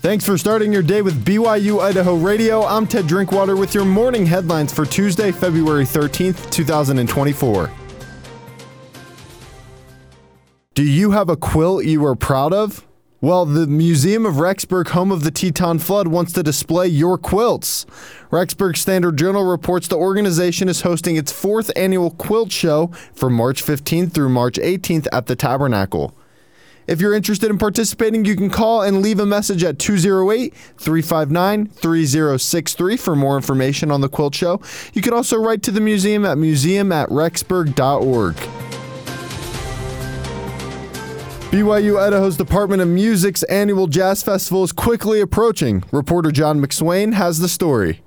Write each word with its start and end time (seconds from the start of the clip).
Thanks 0.00 0.24
for 0.24 0.38
starting 0.38 0.72
your 0.72 0.80
day 0.80 1.02
with 1.02 1.26
BYU 1.26 1.78
Idaho 1.78 2.16
Radio. 2.16 2.64
I'm 2.64 2.86
Ted 2.86 3.06
Drinkwater 3.06 3.54
with 3.54 3.74
your 3.74 3.84
morning 3.84 4.24
headlines 4.24 4.72
for 4.72 4.86
Tuesday, 4.86 5.30
February 5.30 5.84
13th, 5.84 6.50
2024. 6.50 7.70
Do 10.72 10.82
you 10.82 11.10
have 11.10 11.28
a 11.28 11.36
quilt 11.36 11.84
you 11.84 12.02
are 12.06 12.16
proud 12.16 12.54
of? 12.54 12.86
Well, 13.20 13.44
the 13.44 13.66
Museum 13.66 14.24
of 14.24 14.36
Rexburg, 14.36 14.88
home 14.88 15.12
of 15.12 15.22
the 15.22 15.30
Teton 15.30 15.78
Flood, 15.78 16.08
wants 16.08 16.32
to 16.32 16.42
display 16.42 16.86
your 16.86 17.18
quilts. 17.18 17.84
Rexburg 18.30 18.78
Standard 18.78 19.18
Journal 19.18 19.44
reports 19.44 19.86
the 19.86 19.98
organization 19.98 20.70
is 20.70 20.80
hosting 20.80 21.16
its 21.16 21.30
fourth 21.30 21.70
annual 21.76 22.12
quilt 22.12 22.50
show 22.50 22.90
from 23.12 23.34
March 23.34 23.62
15th 23.62 24.14
through 24.14 24.30
March 24.30 24.56
18th 24.56 25.08
at 25.12 25.26
the 25.26 25.36
Tabernacle. 25.36 26.14
If 26.90 27.00
you're 27.00 27.14
interested 27.14 27.52
in 27.52 27.58
participating, 27.58 28.24
you 28.24 28.34
can 28.34 28.50
call 28.50 28.82
and 28.82 29.00
leave 29.00 29.20
a 29.20 29.24
message 29.24 29.62
at 29.62 29.78
208 29.78 30.52
359 30.52 31.66
3063 31.68 32.96
for 32.96 33.14
more 33.14 33.36
information 33.36 33.92
on 33.92 34.00
the 34.00 34.08
quilt 34.08 34.34
show. 34.34 34.60
You 34.92 35.00
can 35.00 35.14
also 35.14 35.36
write 35.38 35.62
to 35.62 35.70
the 35.70 35.80
museum 35.80 36.26
at 36.26 36.36
museum 36.36 36.90
at 36.90 37.08
rexburg.org. 37.08 38.34
BYU 41.52 42.00
Idaho's 42.00 42.36
Department 42.36 42.82
of 42.82 42.88
Music's 42.88 43.44
annual 43.44 43.86
jazz 43.86 44.24
festival 44.24 44.64
is 44.64 44.72
quickly 44.72 45.20
approaching. 45.20 45.84
Reporter 45.92 46.32
John 46.32 46.60
McSwain 46.60 47.12
has 47.12 47.38
the 47.38 47.48
story. 47.48 48.02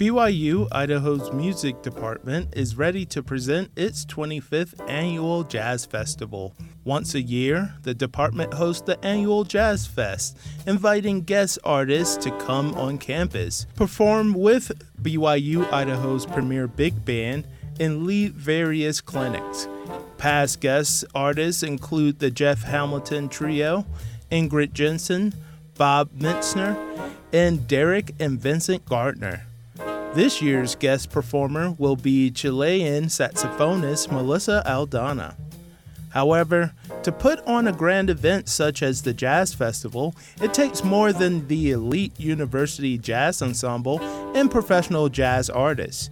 BYU 0.00 0.66
Idaho's 0.72 1.30
music 1.30 1.82
department 1.82 2.54
is 2.56 2.74
ready 2.74 3.04
to 3.04 3.22
present 3.22 3.70
its 3.76 4.06
25th 4.06 4.72
annual 4.88 5.44
Jazz 5.44 5.84
Festival. 5.84 6.54
Once 6.84 7.14
a 7.14 7.20
year, 7.20 7.74
the 7.82 7.92
department 7.92 8.54
hosts 8.54 8.80
the 8.80 8.98
annual 9.04 9.44
Jazz 9.44 9.86
Fest, 9.86 10.38
inviting 10.66 11.20
guest 11.20 11.58
artists 11.64 12.16
to 12.24 12.30
come 12.38 12.72
on 12.76 12.96
campus, 12.96 13.66
perform 13.76 14.32
with 14.32 14.72
BYU 15.02 15.70
Idaho's 15.70 16.24
premier 16.24 16.66
big 16.66 17.04
band, 17.04 17.46
and 17.78 18.06
lead 18.06 18.32
various 18.32 19.02
clinics. 19.02 19.68
Past 20.16 20.60
guest 20.60 21.04
artists 21.14 21.62
include 21.62 22.20
the 22.20 22.30
Jeff 22.30 22.62
Hamilton 22.62 23.28
Trio, 23.28 23.84
Ingrid 24.32 24.72
Jensen, 24.72 25.34
Bob 25.76 26.08
Mintzer, 26.12 26.74
and 27.34 27.68
Derrick 27.68 28.14
and 28.18 28.40
Vincent 28.40 28.86
Gardner. 28.86 29.44
This 30.12 30.42
year's 30.42 30.74
guest 30.74 31.10
performer 31.10 31.70
will 31.78 31.94
be 31.94 32.32
Chilean 32.32 33.04
saxophonist 33.04 34.10
Melissa 34.10 34.60
Aldana. 34.66 35.36
However, 36.08 36.72
to 37.04 37.12
put 37.12 37.38
on 37.46 37.68
a 37.68 37.72
grand 37.72 38.10
event 38.10 38.48
such 38.48 38.82
as 38.82 39.02
the 39.02 39.14
Jazz 39.14 39.54
Festival, 39.54 40.16
it 40.42 40.52
takes 40.52 40.82
more 40.82 41.12
than 41.12 41.46
the 41.46 41.70
elite 41.70 42.18
university 42.18 42.98
jazz 42.98 43.40
ensemble 43.40 44.00
and 44.34 44.50
professional 44.50 45.08
jazz 45.08 45.48
artists. 45.48 46.10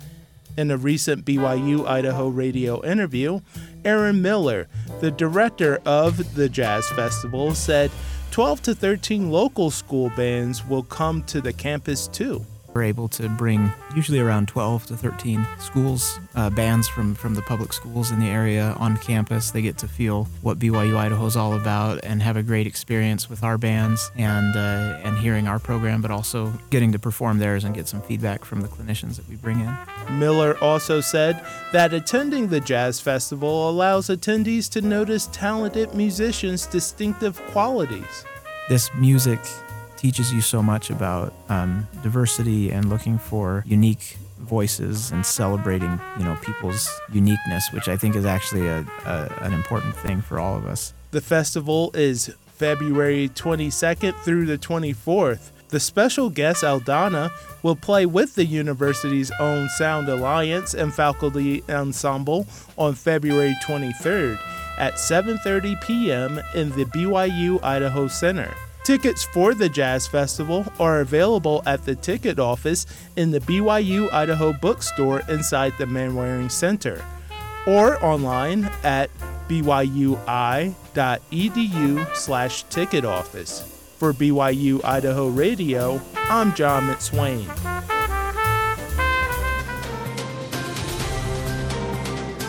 In 0.57 0.71
a 0.71 0.77
recent 0.77 1.25
BYU 1.25 1.85
Idaho 1.85 2.29
radio 2.29 2.85
interview, 2.85 3.41
Aaron 3.85 4.23
Miller, 4.23 4.69
the 5.01 5.11
director 5.11 5.81
of 5.85 6.37
the 6.37 6.49
Jazz 6.49 6.89
Festival, 6.91 7.53
said 7.53 7.91
12 8.31 8.63
to 8.63 8.75
13 8.77 9.29
local 9.33 9.73
school 9.73 10.11
bands 10.17 10.65
will 10.65 10.85
come 10.85 11.25
to 11.25 11.41
the 11.41 11.53
campus 11.53 12.07
too. 12.07 12.47
We're 12.75 12.83
able 12.85 13.09
to 13.09 13.29
bring 13.29 13.73
usually 13.95 14.21
around 14.21 14.49
12 14.49 14.87
to 14.87 14.97
13 14.97 15.47
schools, 15.59 16.21
uh, 16.35 16.51
bands 16.51 16.87
from, 16.87 17.15
from 17.15 17.35
the 17.35 17.43
public 17.43 17.73
schools 17.73 18.11
in 18.11 18.21
the 18.21 18.29
area 18.29 18.77
on 18.79 18.97
campus. 18.99 19.51
They 19.51 19.63
get 19.63 19.79
to 19.79 19.89
feel 19.89 20.25
what 20.43 20.59
BYU 20.59 20.97
Idaho 20.97 21.27
is 21.27 21.37
all 21.37 21.55
about 21.55 22.05
and 22.05 22.23
have 22.23 22.37
a 22.37 22.43
great 22.43 22.67
experience 22.67 23.29
with 23.29 23.43
our 23.43 23.59
bands 23.59 24.11
and, 24.17 24.55
uh, 24.55 25.01
and 25.03 25.19
hearing 25.19 25.49
our 25.49 25.59
program, 25.59 26.03
but 26.03 26.11
also 26.11 26.53
getting 26.71 26.93
to 26.93 26.99
perform 26.99 27.39
theirs 27.39 27.65
and 27.65 27.75
get 27.75 27.89
some 27.89 28.03
feedback 28.03 28.45
from 28.45 28.61
the 28.61 28.69
clinicians 28.69 29.17
that 29.17 29.29
we 29.29 29.37
bring 29.37 29.61
in. 29.61 29.77
Miller 30.19 30.57
also 30.63 31.01
said 31.01 31.45
that 31.73 31.93
attending 31.93 32.49
the 32.49 32.61
Jazz 32.61 33.01
Festival 33.01 33.69
allows 33.69 34.09
attendees 34.09 34.71
to 34.71 34.81
notice 34.81 35.29
talented 35.33 35.95
musicians' 35.95 36.67
distinctive 36.67 37.41
qualities. 37.47 38.25
This 38.69 38.91
music 38.95 39.41
teaches 39.99 40.33
you 40.33 40.41
so 40.41 40.63
much 40.63 40.91
about 40.91 41.35
um, 41.49 41.87
diversity 42.03 42.71
and 42.71 42.89
looking 42.89 43.19
for 43.19 43.65
unique 43.67 44.17
voices 44.39 45.11
and 45.11 45.27
celebrating 45.27 46.01
you 46.19 46.25
know 46.25 46.39
people's 46.43 46.89
uniqueness 47.13 47.71
which 47.73 47.89
i 47.89 47.97
think 47.97 48.15
is 48.15 48.25
actually 48.25 48.67
a, 48.67 48.87
a, 49.05 49.39
an 49.43 49.53
important 49.53 49.95
thing 49.97 50.21
for 50.21 50.39
all 50.39 50.57
of 50.57 50.65
us. 50.65 50.95
The 51.11 51.21
festival 51.21 51.91
is 51.95 52.35
february 52.55 53.29
22nd 53.29 54.15
through 54.21 54.47
the 54.47 54.59
24th 54.59 55.51
the 55.69 55.81
special 55.81 56.31
guest 56.31 56.63
aldana 56.63 57.31
will 57.63 57.77
play 57.77 58.07
with 58.07 58.35
the 58.37 58.45
university's 58.45 59.31
own 59.39 59.69
sound 59.69 60.09
alliance 60.09 60.75
and 60.75 60.95
faculty 60.95 61.63
ensemble 61.69 62.47
on 62.77 62.95
february 62.95 63.55
23rd 63.65 64.39
at 64.79 64.95
7.30 64.95 65.81
p.m 65.83 66.41
in 66.55 66.71
the 66.71 66.85
byu 66.85 67.63
idaho 67.63 68.09
center 68.09 68.55
Tickets 68.89 69.23
for 69.23 69.53
the 69.53 69.69
Jazz 69.69 70.07
Festival 70.07 70.65
are 70.81 71.01
available 71.01 71.63
at 71.67 71.85
the 71.85 71.95
ticket 71.95 72.39
office 72.39 72.87
in 73.17 73.31
the 73.31 73.41
BYU 73.41 74.11
Idaho 74.11 74.55
bookstore 74.55 75.21
inside 75.29 75.75
the 75.77 75.85
Manwaring 75.85 76.51
Center 76.51 77.05
or 77.67 78.03
online 78.03 78.65
at 78.85 79.11
byui.edu 79.47 79.77
slash 82.17 82.63
ticket 82.63 83.05
office. 83.05 83.61
For 83.99 84.15
BYU 84.15 84.83
Idaho 84.83 85.29
Radio, 85.29 86.01
I'm 86.15 86.55
John 86.55 86.89
McSwain. 86.89 87.45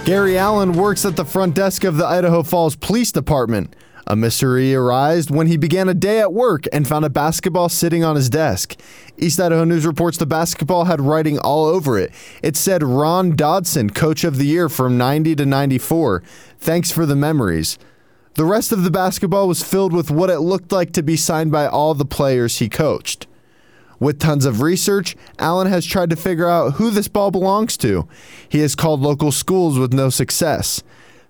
Gary 0.06 0.38
Allen 0.38 0.72
works 0.72 1.04
at 1.04 1.18
the 1.18 1.26
front 1.26 1.54
desk 1.54 1.84
of 1.84 1.98
the 1.98 2.06
Idaho 2.06 2.44
Falls 2.44 2.78
Police 2.78 3.12
Department. 3.12 3.76
A 4.08 4.16
mystery 4.16 4.74
arose 4.74 5.30
when 5.30 5.48
he 5.48 5.58
began 5.58 5.90
a 5.90 5.94
day 5.94 6.20
at 6.20 6.34
work 6.34 6.66
and 6.74 6.88
found 6.88 7.06
a 7.06 7.10
basketball 7.10 7.70
sitting 7.70 8.04
on 8.04 8.16
his 8.16 8.30
desk. 8.30 8.80
East 9.18 9.40
Idaho 9.40 9.64
News 9.64 9.86
reports 9.86 10.18
the 10.18 10.26
basketball 10.26 10.86
had 10.86 11.02
writing 11.02 11.38
all 11.40 11.66
over 11.66 11.98
it. 11.98 12.12
It 12.42 12.56
said 12.56 12.82
Ron 12.82 13.36
Dodson, 13.36 13.92
Coach 13.92 14.24
of 14.24 14.38
the 14.38 14.46
Year 14.46 14.70
from 14.70 14.98
90 14.98 15.36
to 15.36 15.46
94. 15.46 16.24
Thanks 16.58 16.92
for 16.92 17.06
the 17.06 17.16
memories. 17.16 17.78
The 18.36 18.46
rest 18.46 18.72
of 18.72 18.84
the 18.84 18.92
basketball 18.92 19.48
was 19.48 19.64
filled 19.64 19.94
with 19.94 20.09
what 20.09 20.30
it 20.30 20.40
looked 20.40 20.72
like 20.72 20.94
to 20.94 21.04
be 21.04 21.18
signed 21.18 21.52
by 21.52 21.68
all 21.68 21.94
the 21.94 22.06
players 22.06 22.58
he 22.58 22.70
coached. 22.70 23.28
With 24.00 24.20
tons 24.20 24.46
of 24.46 24.62
research, 24.62 25.18
Allen 25.40 25.68
has 25.68 25.86
tried 25.86 26.09
to 26.12 26.16
figure 26.16 26.48
out 26.48 26.76
who 26.76 26.90
this 26.90 27.09
ball 27.09 27.32
belongs 27.32 27.76
to. 27.78 28.08
He 28.48 28.59
has 28.59 28.76
called 28.76 29.02
local 29.02 29.32
schools 29.32 29.78
with 29.78 29.92
no 29.92 30.09
success. 30.09 30.82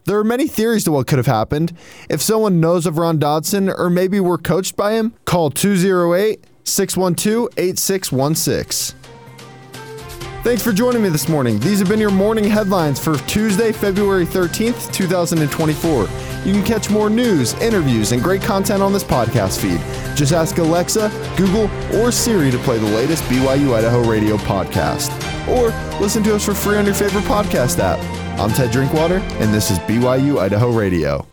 There 0.06 0.18
are 0.18 0.24
many 0.24 0.48
theories 0.48 0.84
to 0.86 0.92
what 0.92 1.08
could 1.08 1.18
have 1.18 1.28
happened. 1.28 1.74
If 2.10 2.22
someone 2.22 2.60
knows 2.60 2.86
of 2.86 2.98
Ron 2.98 3.20
Dodson 3.20 3.70
or 3.70 3.90
maybe 3.90 4.20
were 4.20 4.38
coached 4.38 4.76
by 4.76 4.94
him, 4.94 5.14
call 5.26 5.52
208 5.52 6.44
612 6.64 7.50
8616. 7.58 9.00
Thanks 10.42 10.64
for 10.64 10.72
joining 10.72 11.02
me 11.02 11.10
this 11.10 11.28
morning. 11.28 11.60
These 11.60 11.80
have 11.80 11.90
been 11.90 12.00
your 12.00 12.12
morning 12.12 12.46
headlines 12.46 12.98
for 12.98 13.18
Tuesday, 13.28 13.74
February 13.74 14.26
13th, 14.26 14.92
2024. 14.94 16.04
You 16.46 16.54
can 16.54 16.64
catch 16.64 16.90
more 16.90 17.10
news, 17.10 17.54
interviews, 17.56 18.14
and 18.14 18.24
great 18.24 18.42
content 18.42 18.82
on 18.82 18.94
this 18.94 19.04
podcast 19.04 19.60
feed. 19.60 19.82
Just 20.16 20.32
ask 20.32 20.58
Alexa, 20.58 21.12
Google, 21.36 21.70
or 22.00 22.10
Siri 22.14 22.52
to 22.52 22.58
play 22.60 22.78
the 22.78 22.88
latest 22.88 23.22
BYU 23.26 23.74
Idaho 23.74 24.10
radio 24.10 24.38
podcast. 24.38 25.12
Or 25.50 25.70
listen 26.00 26.24
to 26.24 26.36
us 26.36 26.46
for 26.46 26.54
free 26.54 26.78
on 26.78 26.86
your 26.86 26.96
favorite 26.96 27.26
podcast 27.26 27.80
app. 27.80 28.00
I'm 28.40 28.52
Ted 28.52 28.72
Drinkwater, 28.72 29.18
and 29.18 29.54
this 29.54 29.70
is 29.70 29.80
BYU 29.80 30.40
Idaho 30.40 30.70
Radio. 30.72 31.28